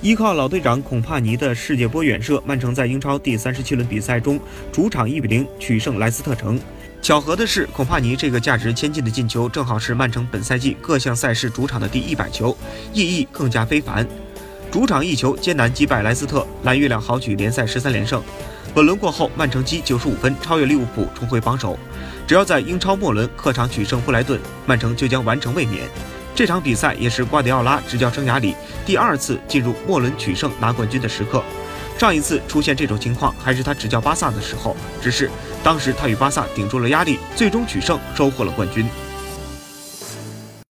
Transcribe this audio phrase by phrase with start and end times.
[0.00, 4.38] 依靠老队长孔帕尼的世界波远射，曼城在英超第三十七轮比赛中
[4.70, 6.58] 主场一比零取胜莱斯特城。
[7.02, 12.56] 巧合的是，孔帕尼这个价值千金的进球，正好是曼城本赛季各项赛事主场的第一百球，
[12.92, 14.06] 意义更加非凡。
[14.70, 18.22] 主场一球艰难击败莱斯特，蓝月亮豪取联赛十三连胜。
[18.72, 21.76] 本轮过后，曼城积九十五分，超越利物浦，重回榜首。
[22.24, 25.88] 只要在英超末轮客场取胜布莱顿，曼城就将完成卫冕。
[26.38, 28.54] 这场比赛也是瓜迪奥拉执教生涯里
[28.86, 31.42] 第二次进入末轮取胜拿冠军的时刻。
[31.98, 35.28] 上一次出现这种情况还是他执教巴萨的时候，只是
[35.64, 38.88] 当时他与巴萨顶住了压力，最终取胜，收获了冠军。